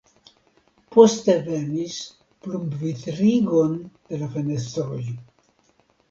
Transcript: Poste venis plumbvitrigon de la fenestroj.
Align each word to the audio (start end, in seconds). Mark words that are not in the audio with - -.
Poste 0.93 1.33
venis 1.49 1.97
plumbvitrigon 2.45 3.75
de 3.83 4.19
la 4.23 4.31
fenestroj. 4.37 5.03